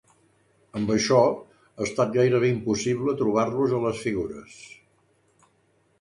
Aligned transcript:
Amb 0.79 0.93
això, 0.93 1.19
ha 1.75 1.83
estat 1.87 2.17
gairebé 2.17 2.51
impossible 2.55 3.17
trobar-los 3.23 3.77
a 3.77 3.83
les 3.87 4.03
figures. 4.07 4.57